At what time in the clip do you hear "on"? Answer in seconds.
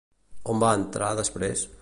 0.53-0.63